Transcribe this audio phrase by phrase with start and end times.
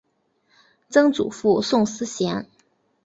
[0.89, 2.47] 曾祖父宋思贤。